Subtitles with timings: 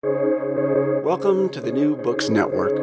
[0.00, 2.76] Welcome to the New Books Network.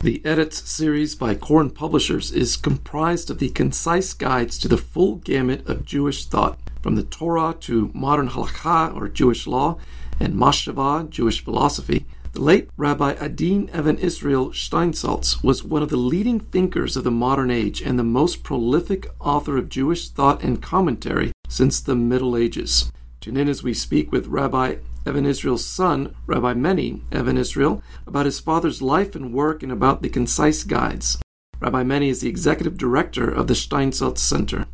[0.00, 5.16] The Erez series by Koren Publishers is comprised of the concise guides to the full
[5.16, 9.78] gamut of Jewish thought, from the Torah to modern halakha or Jewish law
[10.18, 12.04] and machshava, Jewish philosophy.
[12.32, 17.12] The late Rabbi Adin Even Israel Steinsaltz was one of the leading thinkers of the
[17.12, 22.36] modern age and the most prolific author of Jewish thought and commentary since the Middle
[22.36, 22.90] Ages.
[23.20, 24.76] Tune in as we speak with Rabbi
[25.08, 30.02] Even Israel's son, Rabbi Meni Even Israel, about his father's life and work and about
[30.02, 31.18] the concise guides.
[31.60, 34.66] Rabbi Meni is the executive director of the Steinsaltz Center.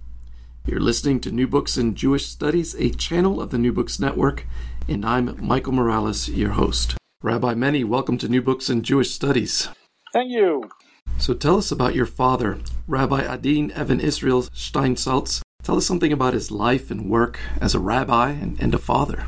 [0.67, 4.45] You're listening to New Books in Jewish Studies, a channel of the New Books Network,
[4.89, 6.97] and I'm Michael Morales, your host.
[7.23, 9.69] Rabbi Meni, welcome to New Books in Jewish Studies.
[10.13, 10.69] Thank you.
[11.17, 12.59] So tell us about your father,
[12.89, 17.79] Rabbi Adin Even Israel Steinsaltz, Tell us something about his life and work as a
[17.79, 19.25] rabbi and, and a father.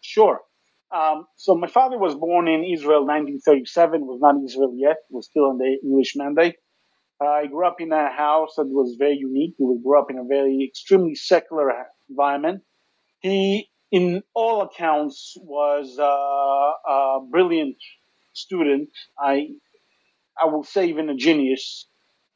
[0.00, 0.40] Sure.
[0.96, 5.56] Um, so my father was born in Israel 1937, was not Israel yet, was still
[5.58, 6.56] the English mandate.
[7.20, 9.54] Uh, I grew up in a house that was very unique.
[9.58, 11.70] We grew up in a very extremely secular
[12.08, 12.62] environment.
[13.20, 17.76] He, in all accounts, was uh, a brilliant
[18.32, 18.88] student.
[19.18, 19.48] I,
[20.40, 21.88] I will say even a genius.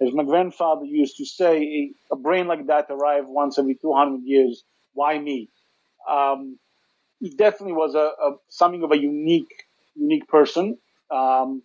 [0.03, 4.65] As my grandfather used to say, a brain like that arrived once every 200 years.
[4.95, 5.51] Why me?
[6.11, 6.59] Um,
[7.21, 9.53] he definitely was a, a, something of a unique,
[9.95, 10.79] unique person.
[11.11, 11.63] Um,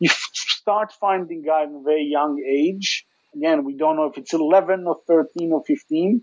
[0.00, 3.06] you start finding guys at a very young age.
[3.34, 6.22] Again, we don't know if it's 11 or 13 or 15.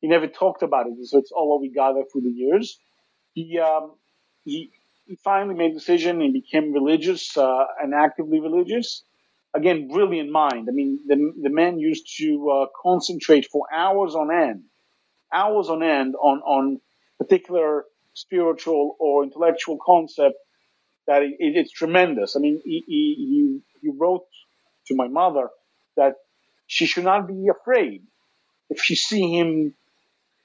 [0.00, 2.78] He never talked about it, so it's all what we gathered through the years.
[3.34, 3.94] He, um,
[4.44, 4.70] he,
[5.06, 9.04] he finally made a decision and became religious, uh, and actively religious
[9.54, 10.68] again, brilliant mind.
[10.68, 14.64] I mean, the, the man used to uh, concentrate for hours on end,
[15.32, 16.80] hours on end on, on
[17.18, 17.84] particular
[18.14, 20.36] spiritual or intellectual concept
[21.06, 22.36] that it, it, it's tremendous.
[22.36, 24.26] I mean, he, he, he wrote
[24.86, 25.48] to my mother
[25.96, 26.14] that
[26.66, 28.02] she should not be afraid
[28.70, 29.74] if she see him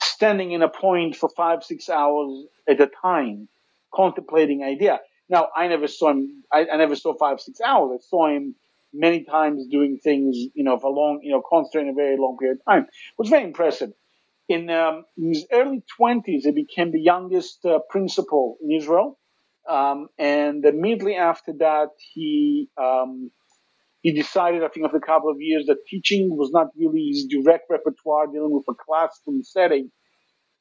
[0.01, 3.47] standing in a point for five, six hours at a time,
[3.93, 4.99] contemplating idea.
[5.29, 7.99] Now, I never saw him, I, I never saw five, six hours.
[7.99, 8.55] I saw him
[8.93, 12.59] many times doing things, you know, for long, you know, concentrating a very long period
[12.59, 12.83] of time.
[12.83, 13.91] It was very impressive.
[14.49, 19.19] In, um, his early 20s, he became the youngest uh, principal in Israel.
[19.69, 23.31] Um, and immediately after that, he, um,
[24.01, 27.25] he decided, I think after a couple of years, that teaching was not really his
[27.25, 29.91] direct repertoire, dealing with a classroom setting.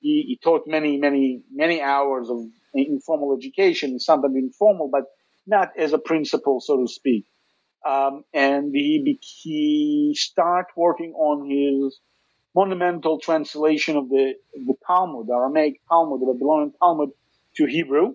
[0.01, 2.41] He, he taught many, many, many hours of
[2.75, 5.05] informal education, sometimes informal, but
[5.47, 7.27] not as a principal, so to speak.
[7.87, 12.01] Um, and he, he start working on his
[12.57, 17.11] monumental translation of the, the Talmud, Aramaic Talmud, the Babylonian Talmud
[17.57, 18.15] to Hebrew.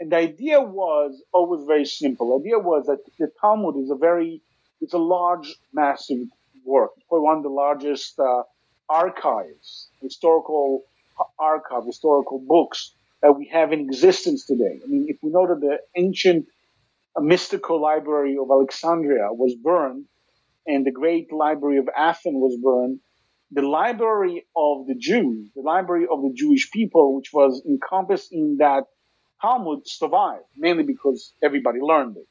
[0.00, 2.38] And the idea was always very simple.
[2.38, 4.42] The idea was that the Talmud is a very,
[4.82, 6.26] it's a large, massive
[6.64, 6.90] work.
[6.96, 8.42] It's probably one of the largest uh,
[8.88, 10.82] archives, historical
[11.38, 12.92] archive, historical books
[13.22, 14.80] that we have in existence today.
[14.84, 16.46] I mean, if we know that the ancient
[17.16, 20.06] a mystical library of Alexandria was burned
[20.66, 22.98] and the great library of Athens was burned,
[23.54, 28.56] the library of the Jews, the library of the Jewish people, which was encompassed in
[28.58, 28.84] that
[29.40, 32.26] Talmud, survived, mainly because everybody learned it.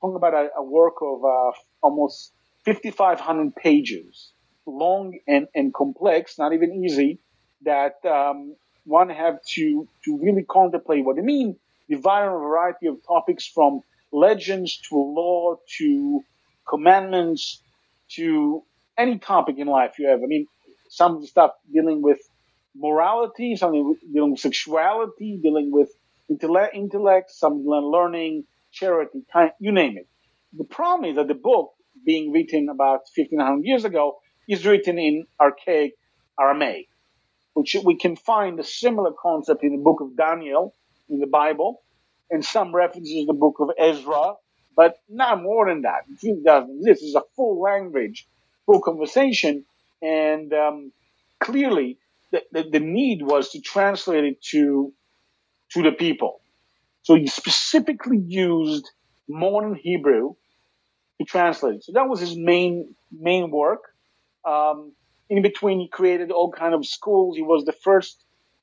[0.00, 2.32] Talking about a, a work of uh, almost
[2.64, 4.32] 5,500 pages,
[4.66, 7.18] long and, and complex, not even easy,
[7.62, 11.56] that um, one have to, to really contemplate what it means,
[11.90, 13.80] divide a variety of topics from
[14.12, 16.20] legends to law to
[16.66, 17.60] commandments
[18.08, 18.62] to
[18.96, 20.20] any topic in life you have.
[20.22, 20.46] I mean,
[20.94, 22.18] some of the stuff dealing with
[22.76, 25.90] morality, something dealing with sexuality, dealing with
[26.28, 29.20] intellect, intellect some learning, charity,
[29.58, 30.06] you name it.
[30.56, 31.72] The problem is that the book,
[32.04, 34.18] being written about 1500 years ago,
[34.48, 35.94] is written in archaic
[36.38, 36.88] Aramaic,
[37.54, 40.74] which we can find a similar concept in the book of Daniel
[41.08, 41.82] in the Bible,
[42.30, 44.34] and some references in the book of Ezra,
[44.76, 46.02] but not more than that.
[46.22, 47.02] It doesn't exist.
[47.04, 48.26] It's a full language,
[48.66, 49.64] full conversation,
[50.02, 50.92] and um,
[51.40, 51.98] clearly
[52.32, 54.92] the, the, the, need was to translate it to
[55.72, 56.40] to the people.
[57.02, 58.90] So he specifically used
[59.28, 60.34] modern Hebrew
[61.18, 61.84] to translate it.
[61.84, 63.82] So that was his main main work.
[64.44, 64.92] Um,
[65.30, 67.36] in between, he created all kind of schools.
[67.36, 68.20] He was the first.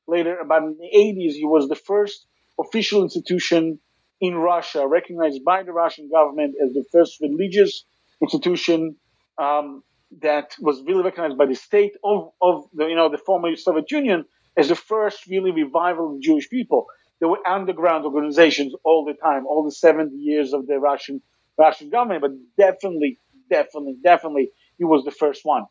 [0.07, 2.25] Later, about in the 80s, he was the first
[2.60, 3.80] official institution
[4.19, 7.86] in Russia, recognized by the Russian government as the first religious
[8.22, 8.95] institution
[9.38, 9.84] um,
[10.22, 13.90] that was really recognized by the state of, of the, you know, the former Soviet
[13.92, 14.25] Union
[14.58, 16.88] as the first really revival of Jewish people.
[17.19, 21.22] there were underground organizations all the time, all the 70 years of the Russian
[21.58, 23.19] Russian government, but definitely,
[23.50, 25.66] definitely, definitely, he was the first one.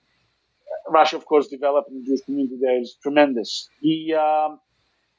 [0.89, 3.69] Russia, of course, developed in the Jewish community there is tremendous.
[3.81, 4.61] He, um,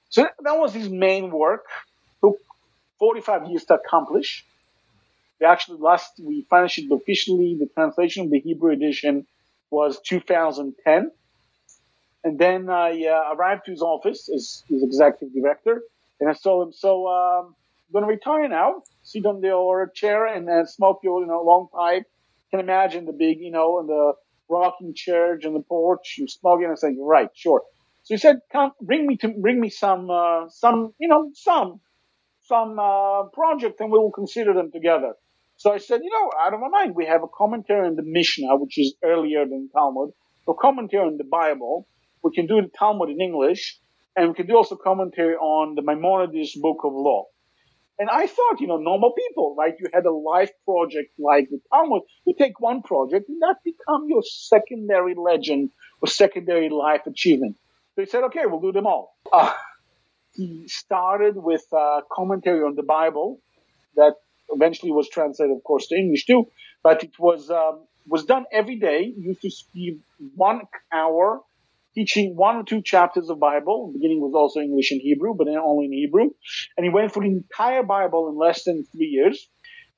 [0.10, 1.66] so that was his main work.
[2.24, 2.38] Took
[3.00, 4.46] 45 years to accomplish.
[5.42, 7.58] We actually last we finished it officially.
[7.60, 9.26] The translation of the Hebrew edition
[9.72, 11.12] was 2010,
[12.24, 15.82] and then I uh, arrived to his office as his executive director,
[16.20, 17.56] and I told him, "So um,
[17.88, 18.84] I'm going to retire now.
[19.02, 22.04] Sit on the chair and uh, smoke your you know long pipe.
[22.52, 24.14] Can imagine the big you know and the
[24.48, 26.18] rocking chair on the porch.
[26.20, 27.64] You smoking." I said, right, sure."
[28.04, 31.82] So he said, "Come, bring me to bring me some uh, some you know some
[32.44, 35.14] some uh, project, and we will consider them together."
[35.62, 38.02] So I said, "You know, out of my mind, we have a commentary on the
[38.04, 40.10] Mishnah, which is earlier than Talmud,
[40.48, 41.88] a commentary on the Bible.
[42.24, 43.80] We can do the Talmud in English,
[44.16, 47.28] and we can do also commentary on the Maimonides Book of Law."
[48.00, 49.76] And I thought, you know, normal people, right?
[49.80, 52.02] You had a life project like the Talmud.
[52.26, 55.70] You take one project and that become your secondary legend
[56.02, 57.58] or secondary life achievement.
[57.94, 59.16] So he said, okay, we'll do them all.
[59.32, 59.54] Uh,
[60.34, 63.40] he started with a commentary on the Bible
[63.96, 64.16] that
[64.54, 66.46] eventually was translated, of course, to English too.
[66.84, 69.14] But it was um, was done every day.
[69.16, 69.96] He used to give
[70.36, 70.62] one
[70.92, 71.42] hour
[71.94, 73.88] teaching one or two chapters of Bible.
[73.88, 76.30] The beginning was also English and Hebrew, but then only in Hebrew.
[76.78, 79.50] And he went through the entire Bible in less than three years.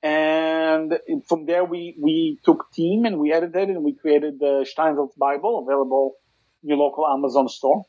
[0.01, 0.99] And
[1.29, 5.65] from there, we, we took team and we edited and we created the Steinsaltz Bible
[5.65, 6.15] available
[6.61, 7.83] in your local Amazon store.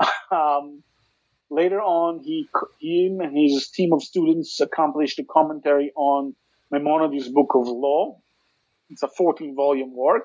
[0.30, 0.82] um,
[1.50, 2.48] later on, he,
[2.80, 6.34] him and his team of students accomplished a commentary on
[6.70, 8.20] Maimonides' Book of Law.
[8.88, 10.24] It's a 14 volume work.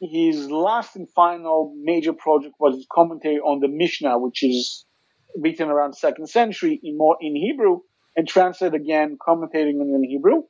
[0.00, 4.84] His last and final major project was his commentary on the Mishnah, which is
[5.36, 7.80] written around second century in more in Hebrew
[8.16, 10.42] and translated again, commentating in Hebrew.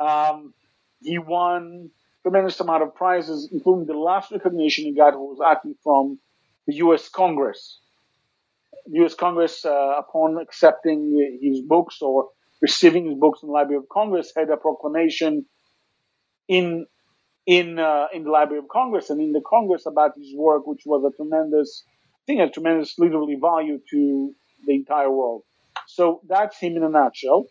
[0.00, 0.54] Um,
[1.00, 1.90] he won
[2.22, 6.18] tremendous amount of prizes, including the last recognition he got was actually from
[6.66, 7.08] the U.S.
[7.08, 7.78] Congress.
[8.92, 9.14] U.S.
[9.14, 12.28] Congress, uh, upon accepting his books or
[12.62, 15.46] receiving his books in the Library of Congress, had a proclamation
[16.48, 16.86] in
[17.46, 20.82] in uh, in the Library of Congress and in the Congress about his work, which
[20.86, 21.84] was a tremendous,
[22.26, 24.34] thing, a tremendous literary value to
[24.66, 25.42] the entire world.
[25.86, 27.46] So that's him in a nutshell.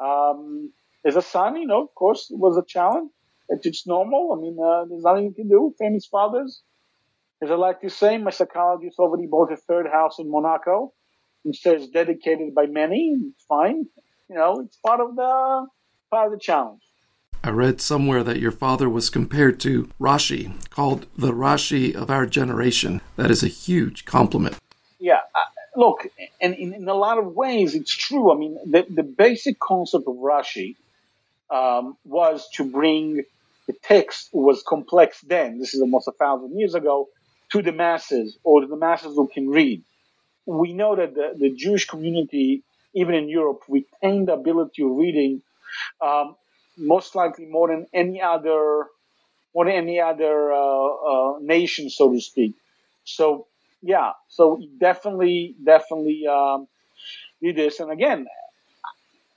[0.00, 0.72] Um,
[1.04, 3.10] as a son, you know, of course, it was a challenge.
[3.48, 4.32] It's normal.
[4.32, 5.72] I mean, uh, there's nothing you can do.
[5.78, 6.62] Famous fathers.
[7.42, 10.94] As I like to say, my psychologist already bought a third house in Monaco
[11.44, 13.14] and says dedicated by Meni.
[13.28, 13.86] It's fine.
[14.28, 15.66] You know, it's part of the
[16.10, 16.82] part of the challenge.
[17.44, 22.26] I read somewhere that your father was compared to Rashi, called the Rashi of our
[22.26, 23.02] generation.
[23.16, 24.56] That is a huge compliment.
[24.98, 25.40] Yeah, uh,
[25.76, 26.08] look,
[26.40, 28.32] and in, in, a lot of ways, it's true.
[28.32, 30.74] I mean, the, the basic concept of Rashi
[31.50, 33.22] um, was to bring
[33.66, 37.08] the text was complex then, this is almost a thousand years ago,
[37.56, 39.82] to the masses or to the masses who can read.
[40.44, 42.62] We know that the, the Jewish community,
[42.94, 45.42] even in Europe, retained the ability of reading,
[46.00, 46.36] um,
[46.76, 48.86] most likely more than any other,
[49.54, 52.54] more than any other uh, uh, nation, so to speak.
[53.04, 53.46] So
[53.82, 56.68] yeah, so definitely, definitely um,
[57.42, 57.80] did this.
[57.80, 58.26] And again,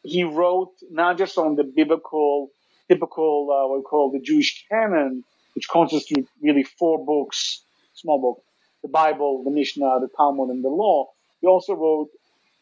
[0.04, 2.50] he wrote not just on the biblical
[2.90, 5.24] typical uh, what we call the Jewish canon,
[5.56, 7.64] which consists of really four books,
[8.02, 8.44] small book,
[8.84, 11.08] the Bible, the Mishnah, the Talmud, and the Law.
[11.42, 12.10] He also wrote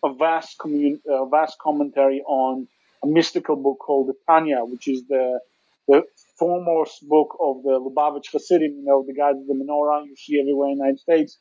[0.04, 2.68] a vast commun- uh, vast commentary on
[3.04, 5.40] a mystical book called the Tanya, which is the
[5.88, 6.04] the
[6.38, 10.40] foremost book of the Lubavitch Hasidim, you know, the guys of the menorah you see
[10.40, 11.38] everywhere in the United States.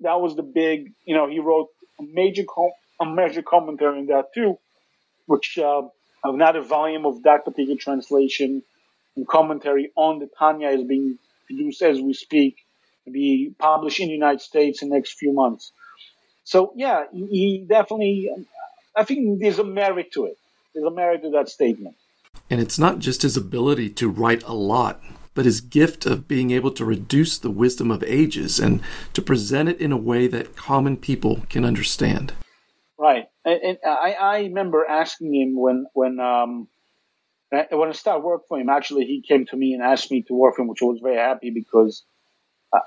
[0.00, 1.68] That was the big, you know, he wrote
[2.00, 2.70] a major com-
[3.00, 4.58] a major commentary on that too,
[5.26, 5.82] which uh,
[6.24, 8.62] another volume of that particular translation
[9.16, 12.56] and commentary on the Tanya is being produced as we speak
[13.04, 15.72] to be published in the United States in the next few months.
[16.44, 18.30] So yeah, he definitely,
[18.96, 20.36] I think there's a merit to it.
[20.74, 21.96] There's a merit to that statement.
[22.50, 25.00] And it's not just his ability to write a lot,
[25.34, 28.82] but his gift of being able to reduce the wisdom of ages and
[29.14, 32.32] to present it in a way that common people can understand.
[32.98, 36.68] Right, and, and I, I remember asking him when when um
[37.50, 38.68] when I started work for him.
[38.68, 41.00] Actually, he came to me and asked me to work for him, which I was
[41.02, 42.04] very happy because,
[42.72, 42.80] uh,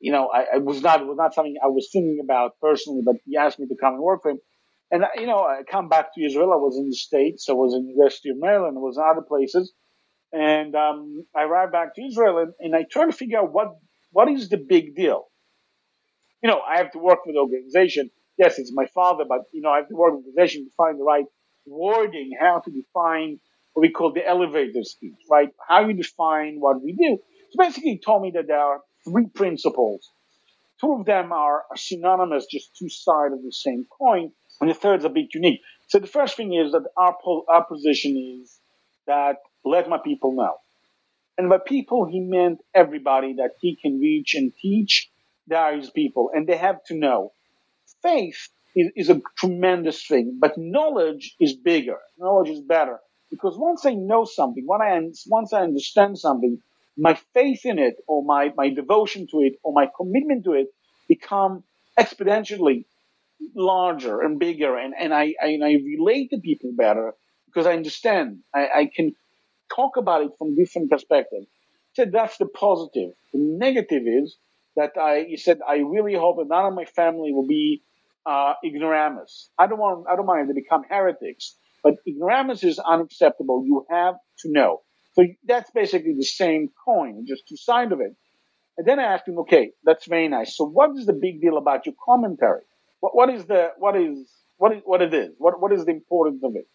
[0.00, 3.02] you know, I, I was not it was not something I was thinking about personally,
[3.04, 4.38] but he asked me to come and work for him.
[4.90, 6.52] And you know, I come back to Israel.
[6.52, 7.48] I was in the states.
[7.48, 8.76] I was in the University of Maryland.
[8.76, 9.72] I was in other places,
[10.32, 13.68] and um, I arrived back to Israel, and, and I tried to figure out what
[14.12, 15.24] what is the big deal.
[16.42, 19.60] You know, I have to work for the organization yes, it's my father, but you
[19.60, 21.24] know, I have to work with the organization to find the right
[21.66, 23.38] wording, how to define
[23.74, 25.50] what we call the elevator speech, right?
[25.68, 27.18] How you define what we do.
[27.50, 30.10] So basically, he told me that there are three principles.
[30.80, 35.00] Two of them are synonymous, just two sides of the same coin, and the third
[35.00, 35.60] is a bit unique.
[35.88, 37.16] So the first thing is that our,
[37.48, 38.60] our position is
[39.06, 40.56] that let my people know.
[41.36, 45.10] And by people, he meant everybody that he can reach and teach.
[45.46, 47.32] They are his people, and they have to know.
[48.02, 51.98] Faith is, is a tremendous thing, but knowledge is bigger.
[52.18, 52.98] Knowledge is better
[53.30, 56.60] because once I know something, when I once I understand something,
[56.98, 60.68] my faith in it, or my my devotion to it, or my commitment to it,
[61.08, 61.64] become
[61.98, 62.86] exponentially
[63.54, 67.14] larger and bigger, and and I I, and I relate to people better
[67.46, 68.40] because I understand.
[68.54, 69.12] I, I can
[69.74, 71.46] talk about it from different perspectives.
[71.94, 73.10] So that's the positive.
[73.32, 74.36] The negative is
[74.76, 77.82] that I, he said, I really hope that none of my family will be
[78.26, 79.50] uh, ignoramus.
[79.58, 83.64] I don't want, I don't mind to become heretics, but ignoramus is unacceptable.
[83.66, 84.82] You have to know.
[85.18, 88.14] So that's basically the same coin, just two sides of it.
[88.76, 90.56] And then I asked him, okay, that's very nice.
[90.56, 92.62] So what is the big deal about your commentary?
[93.00, 95.30] What, what is the, what is, what is, what it is?
[95.38, 96.66] What, what is the importance of it?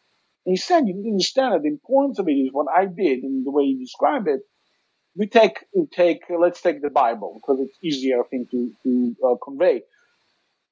[0.46, 1.62] And he said, you didn't understand it.
[1.62, 4.42] The importance of it is what I did and the way you describe it.
[5.16, 9.16] We take, we take, let's take the Bible because it's easier, I think, to, to
[9.26, 9.84] uh, convey.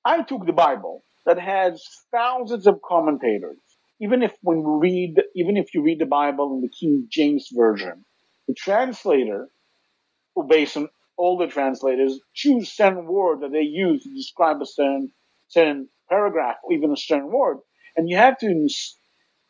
[0.03, 3.59] I took the Bible that has thousands of commentators.
[4.01, 7.49] Even if when we read, even if you read the Bible in the King James
[7.53, 8.03] version,
[8.47, 9.49] the translator,
[10.35, 14.65] who based on all the translators, choose certain word that they use to describe a
[14.65, 15.11] certain,
[15.49, 17.57] certain paragraph or even a certain word.
[17.95, 18.67] And you have to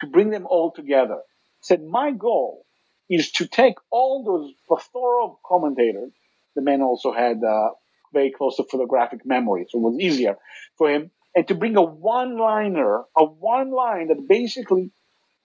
[0.01, 1.19] to bring them all together.
[1.61, 2.65] Said, my goal
[3.09, 6.11] is to take all those plethora of commentators.
[6.55, 7.69] The man also had uh,
[8.13, 10.35] very close to photographic memory, so it was easier
[10.77, 14.91] for him, and to bring a one-liner, a one line that basically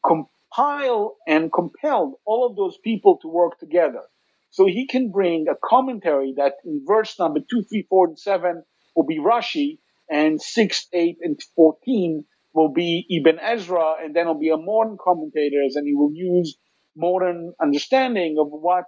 [0.05, 4.03] compile and compelled all of those people to work together.
[4.51, 8.65] So he can bring a commentary that in verse number two, three, four, and seven
[8.95, 9.79] will be Rashi,
[10.09, 12.25] and six, eight, and fourteen
[12.55, 16.57] will be Ibn Ezra, and then it'll be a modern commentators, and he will use
[16.97, 18.85] modern understanding of what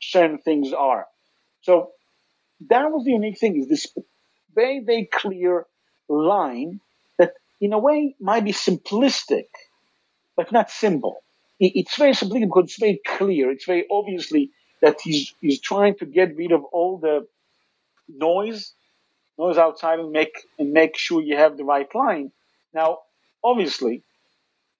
[0.00, 1.06] certain things are.
[1.62, 1.92] So
[2.68, 3.86] that was the unique thing is this
[4.54, 5.64] very, very clear
[6.08, 6.80] line
[7.18, 9.46] that in a way might be simplistic,
[10.36, 11.22] but not simple.
[11.60, 13.50] It's very simplistic because it's very clear.
[13.50, 14.50] It's very obviously
[14.80, 17.26] that he's, he's trying to get rid of all the
[18.08, 18.72] noise,
[19.38, 22.30] noise outside and make, and make sure you have the right line.
[22.72, 22.98] Now,
[23.42, 24.02] obviously,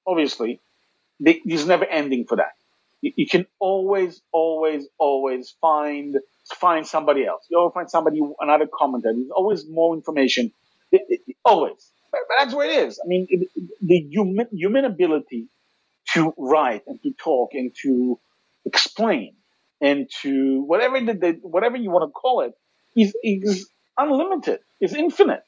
[0.06, 0.61] obviously,
[1.20, 2.52] there's never ending for that.
[3.00, 6.16] You, can always, always, always find
[6.54, 7.44] find somebody else.
[7.50, 9.14] You always find somebody, another commenter.
[9.14, 10.52] There's always more information.
[10.92, 11.92] It, it, always.
[12.11, 13.00] But, but, that's where it is.
[13.02, 13.26] I mean,
[13.83, 15.49] the human, human ability
[16.14, 18.18] to write and to talk and to
[18.64, 19.35] explain
[19.80, 22.54] and to whatever the, the, whatever you want to call it
[22.97, 24.61] is, is unlimited.
[24.80, 25.42] Is infinite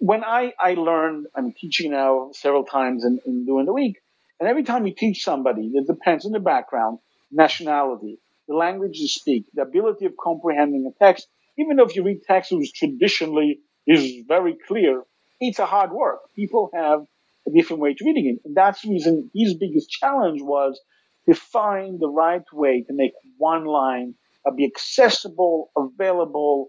[0.00, 3.98] when I, I learned, I'm teaching now several times in, in during the week,
[4.40, 6.98] and every time you teach somebody, it depends on the background,
[7.30, 11.28] nationality, the language you speak, the ability of comprehending a text.
[11.58, 15.02] Even if you read text which traditionally is very clear,
[15.40, 16.20] it's a hard work.
[16.36, 17.00] People have
[17.46, 18.42] a different way to reading it.
[18.44, 20.80] And that's the reason his biggest challenge was
[21.28, 24.14] to find the right way to make one line
[24.46, 26.68] uh, be accessible, available,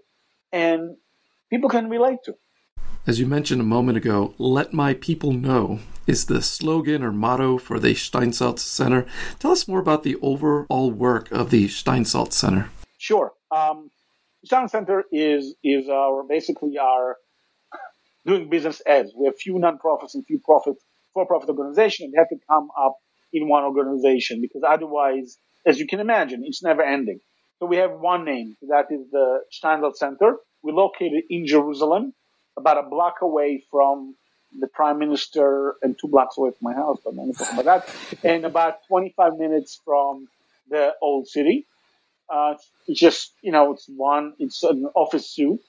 [0.52, 0.98] and
[1.50, 2.34] people can relate to.
[3.08, 7.58] As you mentioned a moment ago, let my people know is the slogan or motto
[7.58, 9.06] for the Steinsaltz Center.
[9.40, 12.70] Tell us more about the overall work of the Steinsaltz Center.
[13.00, 13.34] Sure.
[13.50, 13.90] Um,
[14.46, 17.18] Steinsaltz Center is is our basically our
[18.26, 20.76] doing business as we have few nonprofits and few profit
[21.14, 22.96] for-profit organizations, and they have to come up
[23.34, 27.20] in one organization because otherwise, as you can imagine, it's never ending.
[27.60, 30.38] So we have one name that is the Steinsaltz Center.
[30.64, 32.14] We're located in Jerusalem
[32.58, 34.16] about a block away from
[34.60, 37.86] the prime minister and two blocks away from my house, but I'm not talking about
[37.86, 37.96] that.
[38.24, 40.28] And about 25 minutes from
[40.70, 41.68] the old city.
[42.32, 42.56] Uh,
[42.88, 45.60] it's just, you know, it's one, it's an office suit.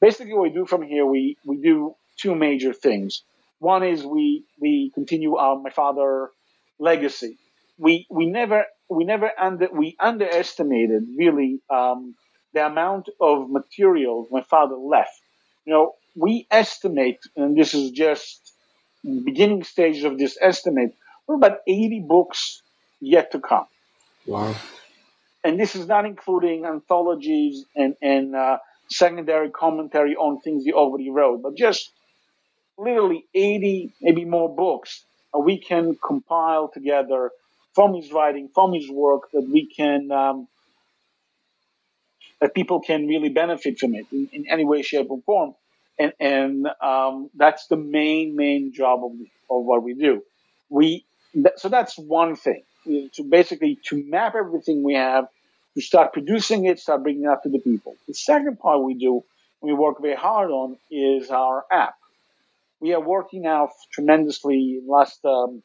[0.00, 3.22] Basically what we do from here, we, we do two major things.
[3.58, 6.30] One is we, we continue our, my father
[6.78, 7.38] legacy.
[7.78, 12.14] We, we never, we never under, we underestimated really, um,
[12.52, 15.20] the amount of material my father left.
[15.64, 18.52] You know, we estimate, and this is just
[19.04, 20.94] beginning stage of this estimate,
[21.26, 22.62] we're about 80 books
[23.00, 23.66] yet to come.
[24.26, 24.54] Wow.
[25.42, 28.58] And this is not including anthologies and, and uh,
[28.90, 31.90] secondary commentary on things he already wrote, but just
[32.78, 35.04] literally 80, maybe more books
[35.38, 37.30] we can compile together
[37.74, 40.48] from his writing, from his work, that we can, um,
[42.40, 45.54] that people can really benefit from it in, in any way, shape, or form.
[45.98, 49.12] And, and um, that's the main, main job of,
[49.50, 50.22] of what we do.
[50.68, 51.04] We,
[51.56, 52.62] so that's one thing.
[52.86, 55.28] To basically to map everything we have,
[55.74, 57.94] to start producing it, start bringing it out to the people.
[58.08, 59.22] The second part we do,
[59.60, 61.94] we work very hard on, is our app.
[62.80, 65.62] We are working now tremendously in the last um,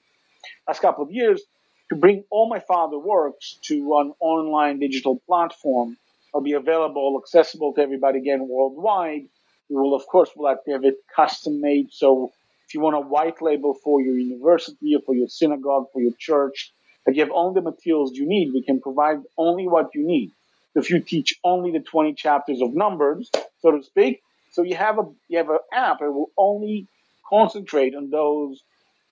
[0.68, 1.42] last couple of years
[1.90, 5.98] to bring all my father works to an online digital platform.
[6.30, 9.28] It'll be available, accessible to everybody again worldwide.
[9.70, 11.92] We will, of course, will have to have it custom made.
[11.92, 12.32] So
[12.68, 16.14] if you want a white label for your university or for your synagogue, for your
[16.20, 16.74] church,
[17.06, 20.32] that you have all the materials you need, we can provide only what you need.
[20.76, 23.30] If you teach only the 20 chapters of numbers,
[23.62, 24.22] so to speak,
[24.52, 26.88] so you have a you have an app that will only
[27.30, 28.62] concentrate on those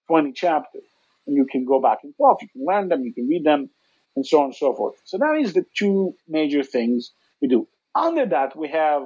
[0.07, 0.83] 20 chapters
[1.25, 2.41] and you can go back and forth.
[2.41, 3.69] You can learn them, you can read them,
[4.15, 4.95] and so on and so forth.
[5.05, 7.67] So that is the two major things we do.
[7.95, 9.03] Under that, we have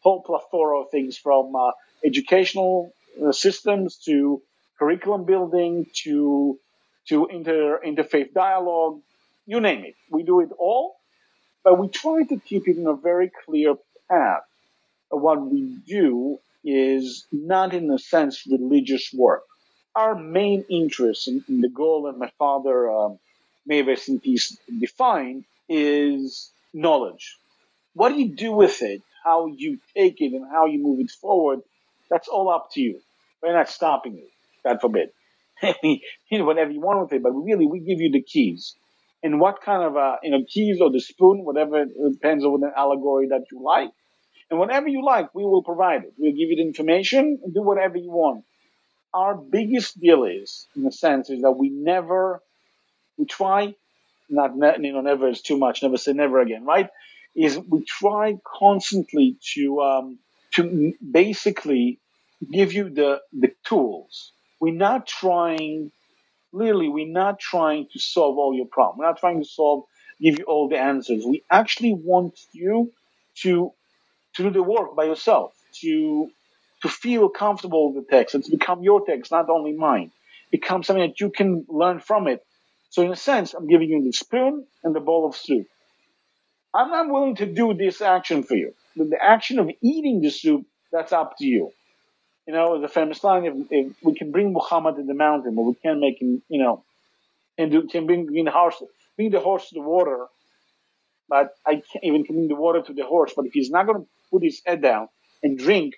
[0.00, 1.72] whole plethora of things from uh,
[2.04, 2.92] educational
[3.24, 4.42] uh, systems to
[4.78, 6.58] curriculum building to
[7.08, 9.00] to inter interfaith dialogue,
[9.46, 9.96] you name it.
[10.10, 10.96] We do it all,
[11.64, 13.74] but we try to keep it in a very clear
[14.10, 14.42] path.
[15.10, 19.42] What we do is not in a sense religious work
[19.94, 23.18] our main interest in, in the goal that my father, um,
[23.66, 27.36] may rest in peace, defined is knowledge.
[27.94, 29.02] What do you do with it?
[29.24, 31.60] How you take it and how you move it forward?
[32.10, 33.00] That's all up to you.
[33.42, 34.28] We're not stopping you.
[34.64, 35.10] God forbid.
[36.38, 38.74] know, whatever you want with it, but really, we give you the keys.
[39.22, 42.60] And what kind of, uh, you know, keys or the spoon, whatever, it depends on
[42.60, 43.90] the allegory that you like.
[44.50, 46.14] And whatever you like, we will provide it.
[46.16, 48.44] We'll give you the information and do whatever you want
[49.14, 52.42] our biggest deal is, in a sense, is that we never,
[53.16, 53.74] we try,
[54.28, 56.88] not, you know, never is too much, never say never again, right?
[57.34, 60.18] Is we try constantly to, um,
[60.52, 62.00] to basically
[62.52, 64.32] give you the, the tools.
[64.60, 65.92] We're not trying,
[66.52, 69.00] literally, we're not trying to solve all your problems.
[69.00, 69.84] We're not trying to solve,
[70.20, 71.24] give you all the answers.
[71.26, 72.92] We actually want you
[73.42, 73.72] to,
[74.36, 76.28] to do the work by yourself, to
[76.82, 80.12] to feel comfortable with the text and to become your text, not only mine.
[80.50, 82.44] Become something that you can learn from it.
[82.90, 85.66] So in a sense, I'm giving you the spoon and the bowl of soup.
[86.74, 88.74] I'm not willing to do this action for you.
[88.96, 91.70] The action of eating the soup, that's up to you.
[92.48, 95.62] You know, the famous line, if, if we can bring Muhammad to the mountain, but
[95.62, 96.82] we can't make him, you know,
[97.58, 98.82] and do, can bring, the horse,
[99.16, 100.24] bring the horse to the water,
[101.28, 103.34] but I can't even bring the water to the horse.
[103.36, 105.10] But if he's not going to put his head down
[105.42, 105.96] and drink,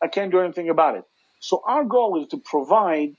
[0.00, 1.04] I can't do anything about it.
[1.40, 3.16] So our goal is to provide,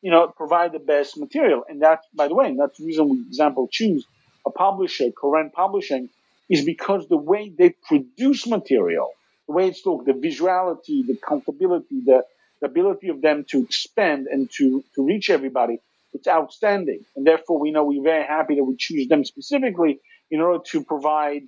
[0.00, 1.64] you know, provide the best material.
[1.68, 4.06] And that, by the way, that's the reason we, example, choose
[4.46, 6.08] a publisher, Koren Publishing,
[6.48, 9.10] is because the way they produce material,
[9.50, 12.22] the way it's looked, the visuality, the comfortability, the,
[12.60, 15.80] the ability of them to expand and to, to reach everybody,
[16.12, 17.04] it's outstanding.
[17.16, 19.98] And therefore, we know we're very happy that we choose them specifically
[20.30, 21.42] in order to provide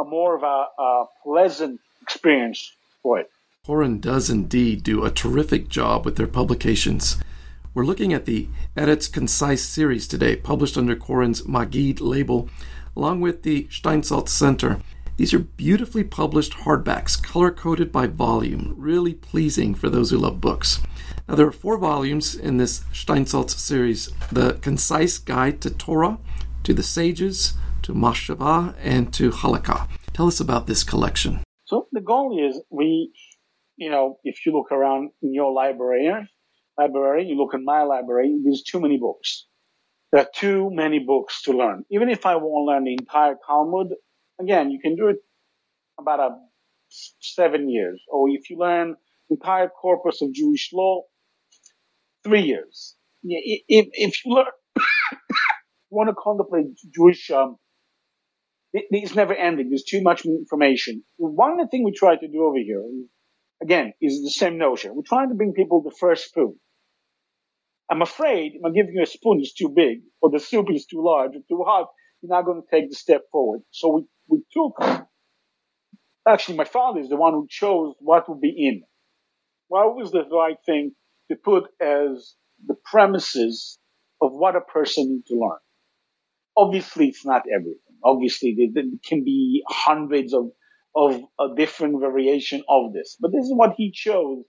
[0.00, 3.30] a more of a, a pleasant experience for it.
[3.66, 7.18] Koren does indeed do a terrific job with their publications.
[7.74, 12.48] We're looking at the Erez Concise series today, published under Koren's Maggid label,
[12.96, 14.80] along with the Steinsaltz Center.
[15.16, 20.40] These are beautifully published hardbacks, color coded by volume, really pleasing for those who love
[20.40, 20.80] books.
[21.28, 26.18] Now, there are four volumes in this Steinsaltz series The Concise Guide to Torah,
[26.64, 29.88] to the Sages, to Machshavah, and to Halakha.
[30.12, 31.42] Tell us about this collection.
[31.64, 33.12] So, the goal is we
[33.76, 36.10] you know, if you look around in your library,
[36.78, 39.46] library, you look in my library, there's too many books.
[40.12, 41.84] There are too many books to learn.
[41.90, 43.88] Even if I want to learn the entire Talmud,
[44.40, 45.16] again, you can do it
[45.98, 46.30] about a
[47.20, 48.00] seven years.
[48.10, 48.96] Or if you learn
[49.30, 51.02] entire corpus of Jewish law,
[52.22, 52.96] three years.
[53.22, 54.46] If, if you learn,
[55.90, 57.56] want to contemplate Jewish, um,
[58.72, 59.68] it's never ending.
[59.70, 61.04] There's too much information.
[61.16, 62.82] One of the things we try to do over here,
[63.62, 64.94] again, is the same notion.
[64.94, 66.56] We're trying to bring people the first spoon.
[67.90, 70.86] I'm afraid if I'm giving you a spoon is too big, or the soup is
[70.86, 71.88] too large or too hot,
[72.24, 73.60] you're not going to take the step forward.
[73.70, 75.06] So we, we took,
[76.26, 78.82] actually my father is the one who chose what would be in.
[79.68, 80.92] What was the right thing
[81.30, 82.34] to put as
[82.66, 83.78] the premises
[84.22, 85.58] of what a person needs to learn?
[86.56, 87.80] Obviously, it's not everything.
[88.02, 90.50] Obviously, there, can be hundreds of
[90.96, 93.16] of a different variation of this.
[93.20, 94.44] But this is what he chose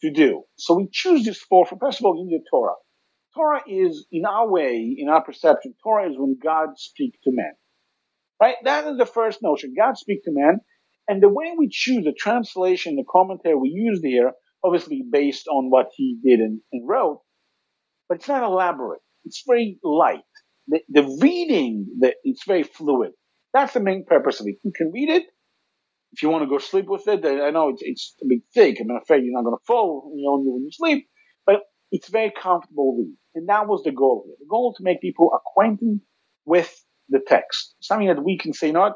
[0.00, 0.44] to do.
[0.56, 2.72] So we choose this for, for, first of all, in the Torah.
[3.34, 7.52] Torah is, in our way, in our perception, Torah is when God speaks to man.
[8.40, 8.56] Right?
[8.64, 9.74] That is the first notion.
[9.76, 10.58] God speaks to man.
[11.08, 14.32] And the way we choose the translation, the commentary we use here,
[14.64, 17.20] obviously based on what he did and, and wrote,
[18.08, 19.00] but it's not elaborate.
[19.24, 20.20] It's very light.
[20.68, 23.12] The, the reading, the, it's very fluid.
[23.52, 24.56] That's the main purpose of it.
[24.62, 25.24] You can read it.
[26.12, 28.78] If you want to go sleep with it, I know it's, it's a bit thick.
[28.80, 31.08] I'm afraid you're not going to fall, you know, when you sleep,
[31.94, 33.16] it's very comfortable read.
[33.36, 34.34] And that was the goal here.
[34.40, 36.00] The goal to make people acquainted
[36.44, 36.74] with
[37.08, 37.76] the text.
[37.80, 38.94] Something that we can say, not,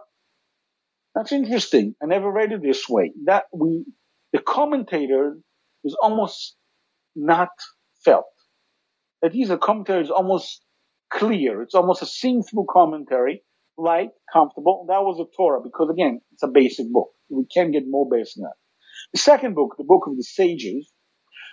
[1.14, 1.94] that's interesting.
[2.02, 3.12] I never read it this way.
[3.26, 3.84] That we,
[4.32, 5.38] the commentator
[5.84, 6.56] is almost
[7.14, 7.50] not
[8.04, 8.24] felt.
[9.22, 10.64] That these are commentary is almost
[11.12, 11.62] clear.
[11.62, 13.44] It's almost a sing through commentary,
[13.76, 14.87] light, comfortable.
[14.88, 17.11] That was the Torah because again, it's a basic book.
[17.30, 18.56] We can't get more basic than that.
[19.12, 20.92] The second book, the book of the sages,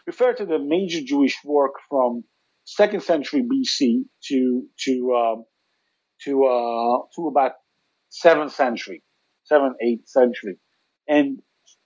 [0.08, 2.24] refer to the major Jewish work from
[2.66, 5.42] second century BC to to uh,
[6.24, 7.54] to uh, to about
[8.10, 9.04] seventh century,
[9.44, 10.58] seventh eighth century,
[11.08, 11.40] and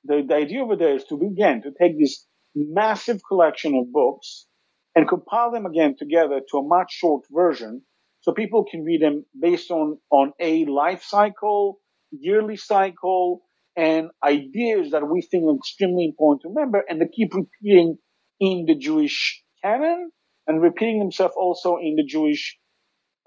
[0.04, 4.48] the, the idea over there is to begin to take this massive collection of books
[4.96, 7.82] and compile them again together to a much short version
[8.22, 11.80] so people can read them based on, on a life cycle,
[12.12, 13.42] yearly cycle,
[13.78, 17.98] and ideas that we think are extremely important to remember and to keep repeating
[18.40, 20.12] in the Jewish canon
[20.48, 22.58] and repeating themselves also in the Jewish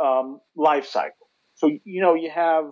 [0.03, 1.29] um, life cycle.
[1.55, 2.65] So, you know, you have,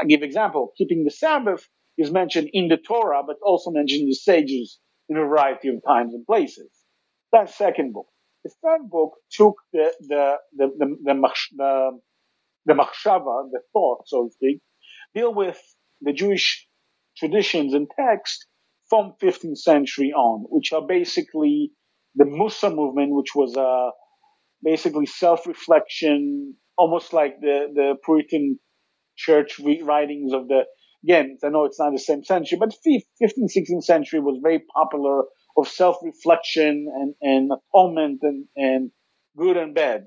[0.00, 4.08] I give example, keeping the Sabbath is mentioned in the Torah, but also mentioned in
[4.08, 6.70] the sages in a variety of times and places.
[7.32, 8.06] That second book.
[8.44, 11.14] The third book took the, the, the, the, the,
[11.56, 12.00] the,
[12.66, 14.60] the machshava, the thought, so to speak,
[15.14, 15.60] deal with
[16.00, 16.66] the Jewish
[17.16, 18.46] traditions and text
[18.88, 21.72] from 15th century on, which are basically
[22.14, 23.90] the Mussar movement, which was a
[24.62, 28.58] basically self-reflection, almost like the, the Puritan
[29.16, 30.64] church writings of the,
[31.04, 35.24] again, I know it's not the same century, but 15th, 16th century was very popular
[35.56, 38.90] of self-reflection and, and atonement and, and
[39.36, 40.04] good and bad.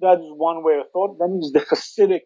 [0.00, 1.18] That is one way of thought.
[1.18, 2.22] Then is the Hasidic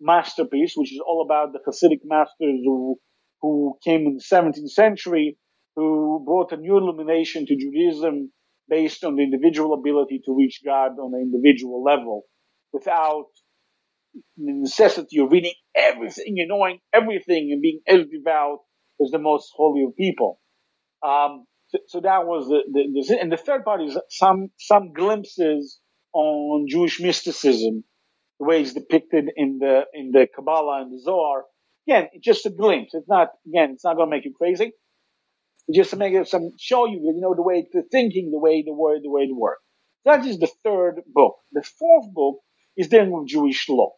[0.00, 2.98] masterpiece, which is all about the Hasidic masters who,
[3.40, 5.38] who came in the 17th century,
[5.76, 8.32] who brought a new illumination to Judaism
[8.68, 12.24] based on the individual ability to reach God on an individual level
[12.72, 13.26] without
[14.36, 18.58] the necessity of reading everything and knowing everything and being as devout
[19.02, 20.40] as the most holy of people.
[21.02, 24.92] Um, so, so, that was the, the, the, and the third part is some, some
[24.92, 25.80] glimpses
[26.12, 27.84] on Jewish mysticism,
[28.38, 31.44] the way it's depicted in the, in the Kabbalah and the Zohar.
[31.90, 32.94] Again, it's just a glimpse.
[32.94, 34.72] It's not, again, it's not going to make you crazy
[35.68, 38.38] It's just to make it some show you, you know, the way the thinking, the
[38.38, 39.58] way the word, the way the work.
[40.04, 41.36] That is the third book.
[41.52, 42.40] The fourth book
[42.76, 43.92] is dealing with Jewish law.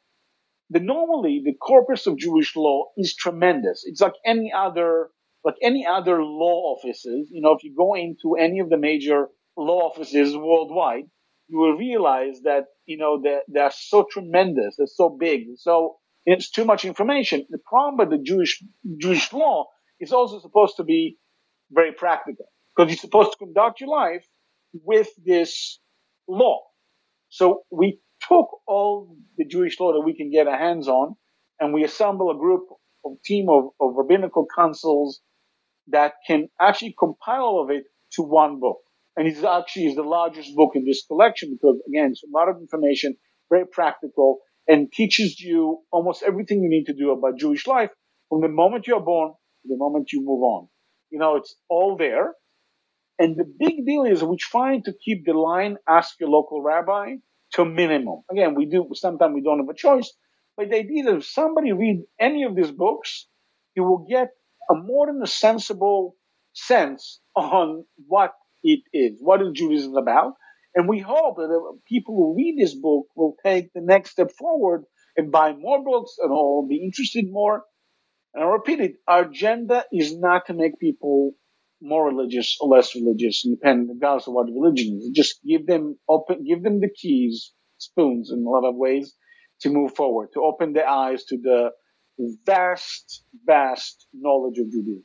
[0.71, 3.85] The normally the corpus of Jewish law is tremendous.
[3.87, 5.11] It's like any other
[5.45, 7.29] like any other law offices.
[7.33, 11.05] You know, if you go into any of the major law offices worldwide,
[11.49, 16.51] you will realize that you know that they're so tremendous, they're so big, so it's
[16.51, 17.47] too much information.
[17.51, 18.63] The problem with the Jewish
[18.99, 19.67] Jewish law
[20.01, 21.19] is also supposed to be
[21.71, 24.27] very practical because you're supposed to conduct your life
[24.73, 25.79] with this
[26.29, 26.61] law.
[27.29, 31.17] So we took all the Jewish law that we can get our hands on
[31.61, 32.63] and we assemble a group
[33.05, 35.21] of team of, of rabbinical councils
[35.89, 38.79] that can actually compile all of it to one book.
[39.17, 42.49] And it actually is the largest book in this collection because again, it's a lot
[42.49, 43.17] of information,
[43.51, 47.91] very practical and teaches you almost everything you need to do about Jewish life
[48.29, 50.69] from the moment you're born to the moment you move on.
[51.11, 52.35] You know, it's all there.
[53.19, 57.17] And the big deal is we're trying to keep the line, ask your local rabbi
[57.55, 58.23] to a minimum.
[58.31, 60.13] Again, we do, sometimes we don't have a choice,
[60.57, 63.29] but the idea that if somebody read any of these books,
[63.77, 64.31] you will get
[64.71, 66.17] a more than a sensible
[66.55, 70.35] sense on what it is, what is Judaism about.
[70.75, 74.33] And we hope that uh, people who read this book will take the next step
[74.33, 74.85] forward
[75.17, 77.65] and buy more books and all be interested more
[78.35, 81.33] and I repeat it, our agenda is not to make people
[81.83, 85.11] more religious or less religious, independent, regardless of what religion is.
[85.15, 89.15] Just give them open, give them the keys, spoons in a lot of ways
[89.61, 91.71] to move forward, to open their eyes to the
[92.47, 95.05] vast, vast knowledge of Judaism.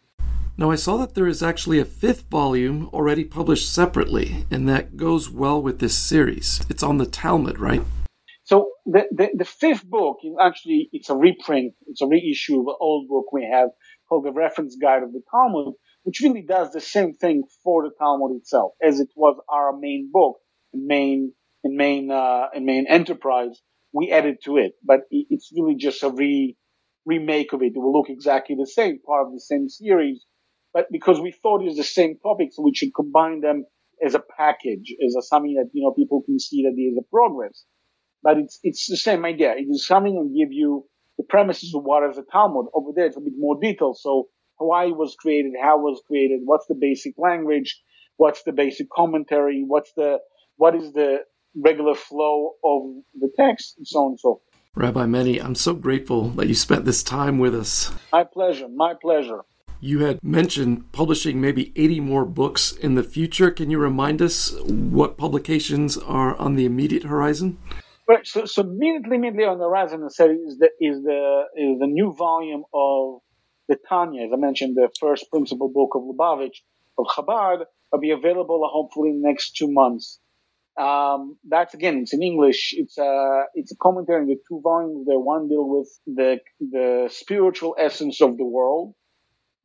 [0.59, 4.97] Now, I saw that there is actually a fifth volume already published separately, and that
[4.97, 6.61] goes well with this series.
[6.67, 7.83] It's on the Talmud, right?
[8.43, 12.67] So the, the, the, fifth book is actually, it's a reprint, it's a reissue of
[12.69, 13.69] an old book we have
[14.09, 17.91] called the Reference Guide of the Talmud, which really does the same thing for the
[17.99, 20.37] Talmud itself, as it was our main book,
[20.73, 23.61] main, and main, uh, and main enterprise.
[23.93, 26.57] We added to it, but it's really just a re,
[27.05, 27.73] remake of it.
[27.75, 30.25] It will look exactly the same, part of the same series,
[30.73, 33.65] but because we thought it was the same topic, so we should combine them
[34.05, 36.97] as a package, as a, something that, you know, people can see that there is
[36.97, 37.63] a progress.
[38.21, 39.53] But it's, it's the same idea.
[39.57, 40.85] It is something that give you
[41.17, 42.67] the premises of what is the Talmud.
[42.73, 43.97] Over there, it's a bit more detailed.
[43.97, 44.27] So
[44.59, 47.81] Hawaii was created, how was created, what's the basic language,
[48.17, 50.19] what's the basic commentary, what's the,
[50.57, 51.19] what is the
[51.55, 52.81] regular flow of
[53.19, 54.41] the text, and so on and so forth.
[54.75, 57.91] Rabbi Meni, I'm so grateful that you spent this time with us.
[58.11, 59.41] My pleasure, my pleasure.
[59.79, 63.51] You had mentioned publishing maybe 80 more books in the future.
[63.51, 67.59] Can you remind us what publications are on the immediate horizon?
[68.07, 68.25] Right.
[68.25, 72.63] So, so immediately, immediately on the horizon is the is the is the new volume
[72.73, 73.21] of
[73.67, 76.57] the Tanya, as I mentioned, the first principal book of Lubavitch
[76.97, 80.19] of Chabad, will be available hopefully in the next two months.
[80.79, 82.73] Um, that's again, it's in English.
[82.77, 85.05] It's a it's a commentary in the two volumes.
[85.05, 88.93] The one deal with the the spiritual essence of the world,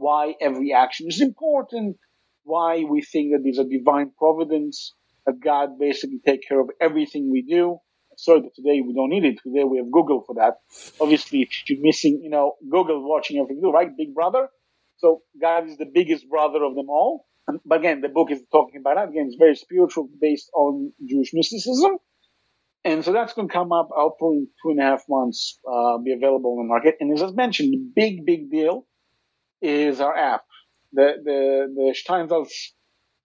[0.03, 1.97] why every action is important,
[2.43, 4.95] why we think that there's a divine providence,
[5.27, 7.79] that God basically take care of everything we do
[8.17, 9.41] sorry that today we don't need it.
[9.43, 10.55] Today we have Google for that.
[11.01, 13.89] Obviously, you're missing, you know, Google watching everything you do, right?
[13.97, 14.49] Big brother.
[14.99, 17.27] So God is the biggest brother of them all.
[17.65, 19.09] But again, the book is talking about that.
[19.09, 21.99] Again, it's very spiritual based on Jewish mysticism.
[22.85, 25.99] And so that's going to come up, hopefully in two and a half months, uh,
[25.99, 26.97] be available in the market.
[27.01, 28.87] And as I mentioned, the big, big deal
[29.63, 30.45] is our app.
[30.93, 32.73] The, the, the Steinsaltz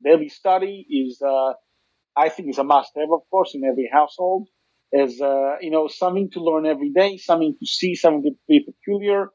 [0.04, 1.54] daily study is, uh,
[2.16, 4.50] I think is a must have, of course, in every household
[4.94, 8.62] as uh, you know something to learn every day, something to see, something to be
[8.66, 9.30] peculiar.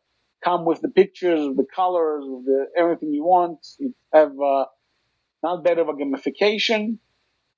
[0.45, 3.59] Come with the pictures, the colors, the everything you want.
[3.79, 4.65] It have uh,
[5.43, 6.99] not better of a gamification,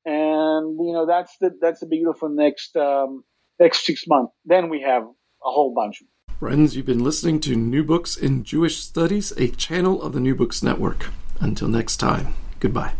[0.04, 3.24] and you know that's the that's the beautiful next um,
[3.60, 4.32] next six months.
[4.44, 6.02] Then we have a whole bunch.
[6.40, 10.34] Friends, you've been listening to New Books in Jewish Studies, a channel of the New
[10.34, 11.10] Books Network.
[11.38, 12.94] Until next time, goodbye.